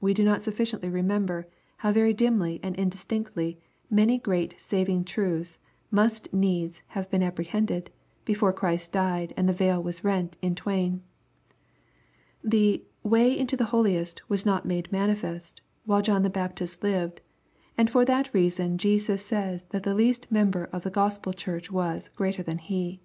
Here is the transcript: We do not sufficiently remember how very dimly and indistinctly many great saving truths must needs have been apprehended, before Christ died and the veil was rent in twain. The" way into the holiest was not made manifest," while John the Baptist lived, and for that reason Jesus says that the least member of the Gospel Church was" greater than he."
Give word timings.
We 0.00 0.14
do 0.14 0.22
not 0.22 0.42
sufficiently 0.42 0.88
remember 0.88 1.48
how 1.78 1.90
very 1.90 2.14
dimly 2.14 2.60
and 2.62 2.76
indistinctly 2.76 3.58
many 3.90 4.16
great 4.16 4.54
saving 4.58 5.02
truths 5.02 5.58
must 5.90 6.32
needs 6.32 6.82
have 6.94 7.10
been 7.10 7.20
apprehended, 7.24 7.90
before 8.24 8.52
Christ 8.52 8.92
died 8.92 9.34
and 9.36 9.48
the 9.48 9.52
veil 9.52 9.82
was 9.82 10.04
rent 10.04 10.36
in 10.40 10.54
twain. 10.54 11.02
The" 12.44 12.84
way 13.16 13.36
into 13.36 13.56
the 13.56 13.64
holiest 13.74 14.22
was 14.30 14.46
not 14.46 14.66
made 14.66 14.92
manifest," 14.92 15.60
while 15.84 16.00
John 16.00 16.22
the 16.22 16.30
Baptist 16.30 16.84
lived, 16.84 17.20
and 17.76 17.90
for 17.90 18.04
that 18.04 18.32
reason 18.32 18.78
Jesus 18.78 19.26
says 19.26 19.64
that 19.70 19.82
the 19.82 19.96
least 19.96 20.30
member 20.30 20.66
of 20.66 20.84
the 20.84 20.90
Gospel 20.94 21.32
Church 21.32 21.72
was" 21.72 22.06
greater 22.10 22.44
than 22.44 22.58
he." 22.58 23.00